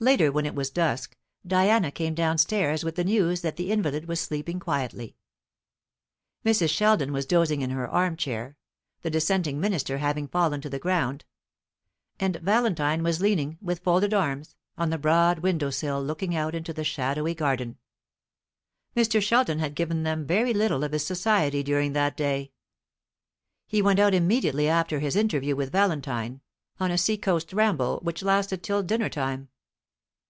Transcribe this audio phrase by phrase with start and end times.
[0.00, 4.20] Later, when it was dusk, Diana came downstairs with the news that the invalid was
[4.20, 5.16] sleeping quietly.
[6.44, 6.68] Mrs.
[6.68, 8.58] Sheldon was dozing in her arm chair,
[9.00, 11.24] the Dissenting minister having fallen to the ground;
[12.20, 16.74] and Valentine was leaning, with folded arms, on the broad window sill looking out into
[16.74, 17.78] the shadowy garden.
[18.94, 19.22] Mr.
[19.22, 22.52] Sheldon had given them very little of his society during that day.
[23.66, 26.42] He went out immediately after his interview with Valentine,
[26.78, 29.48] on a sea coast ramble, which lasted till dinner time.